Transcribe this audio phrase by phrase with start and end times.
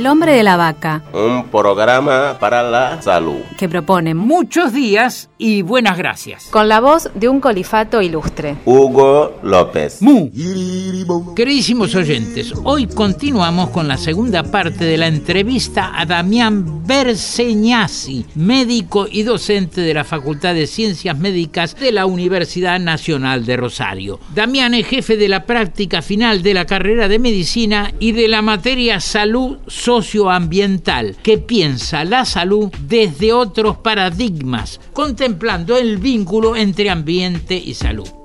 [0.00, 3.40] El hombre de la vaca, Un programa para la salud.
[3.58, 6.46] que propone Muchos días y buenas gracias.
[6.46, 8.56] Con la voz de un colifato ilustre.
[8.64, 10.00] Hugo López.
[10.00, 10.30] Mu.
[11.36, 19.06] Queridísimos oyentes, hoy continuamos con la segunda parte de la entrevista a Damián Berseñasi, médico
[19.10, 24.18] y docente de la Facultad de Ciencias Médicas de la Universidad Nacional de Rosario.
[24.34, 28.40] Damián es jefe de la práctica final de la carrera de medicina y de la
[28.40, 29.58] materia salud
[29.90, 38.19] socioambiental, que piensa la salud desde otros paradigmas, contemplando el vínculo entre ambiente y salud.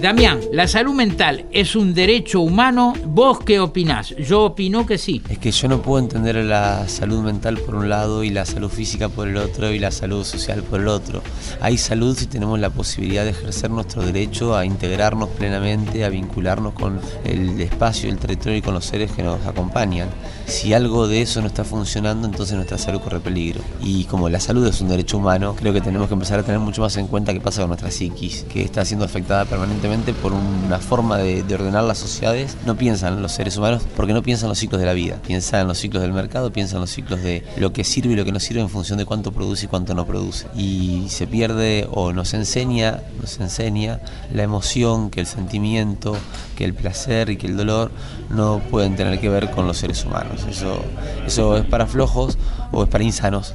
[0.00, 2.92] Damián, ¿la salud mental es un derecho humano?
[3.04, 4.14] ¿Vos qué opinás?
[4.16, 5.20] Yo opino que sí.
[5.28, 8.68] Es que yo no puedo entender la salud mental por un lado y la salud
[8.68, 11.20] física por el otro y la salud social por el otro.
[11.60, 16.74] Hay salud si tenemos la posibilidad de ejercer nuestro derecho a integrarnos plenamente, a vincularnos
[16.74, 20.08] con el espacio, el territorio y con los seres que nos acompañan.
[20.46, 23.62] Si algo de eso no está funcionando, entonces nuestra salud corre peligro.
[23.82, 26.60] Y como la salud es un derecho humano, creo que tenemos que empezar a tener
[26.60, 29.87] mucho más en cuenta qué pasa con nuestra psiquis, que está siendo afectada permanentemente
[30.22, 32.56] por una forma de, de ordenar las sociedades.
[32.66, 35.16] No piensan los seres humanos porque no piensan los ciclos de la vida.
[35.26, 38.16] Piensan en los ciclos del mercado, piensan en los ciclos de lo que sirve y
[38.16, 40.46] lo que no sirve en función de cuánto produce y cuánto no produce.
[40.54, 44.00] Y se pierde o nos enseña, nos enseña
[44.32, 46.16] la emoción, que el sentimiento,
[46.56, 47.90] que el placer y que el dolor
[48.28, 50.44] no pueden tener que ver con los seres humanos.
[50.50, 50.82] Eso,
[51.26, 52.36] eso es para flojos
[52.72, 53.54] o es para insanos.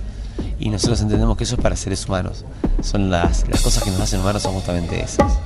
[0.60, 2.44] Y nosotros entendemos que eso es para seres humanos.
[2.82, 5.38] Son las, las cosas que nos hacen humanos son justamente esas.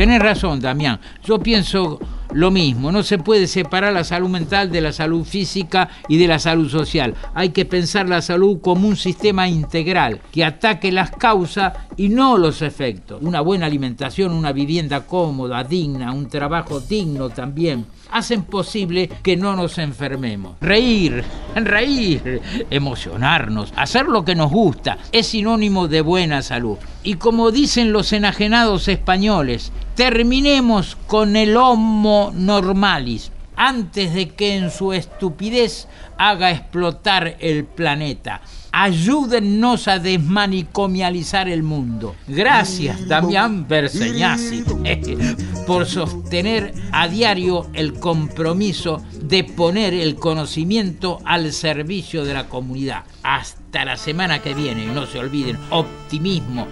[0.00, 0.98] Tenés razón, Damián.
[1.26, 2.00] Yo pienso
[2.32, 2.90] lo mismo.
[2.90, 6.70] No se puede separar la salud mental de la salud física y de la salud
[6.70, 7.14] social.
[7.34, 12.38] Hay que pensar la salud como un sistema integral que ataque las causas y no
[12.38, 13.20] los efectos.
[13.20, 19.54] Una buena alimentación, una vivienda cómoda, digna, un trabajo digno también hacen posible que no
[19.54, 20.56] nos enfermemos.
[20.60, 21.22] Reír,
[21.54, 22.40] reír,
[22.70, 26.78] emocionarnos, hacer lo que nos gusta es sinónimo de buena salud.
[27.02, 34.70] Y como dicen los enajenados españoles, terminemos con el homo normalis antes de que en
[34.70, 38.40] su estupidez haga explotar el planeta.
[38.72, 42.16] Ayúdennos a desmanicomializar el mundo.
[42.26, 44.64] Gracias, Damián Berseñasi,
[45.66, 53.04] por sostener a diario el compromiso de poner el conocimiento al servicio de la comunidad.
[53.22, 56.66] Hasta la semana que viene, no se olviden, optimismo,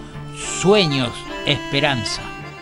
[0.63, 1.11] sueños,
[1.45, 2.28] esperanza.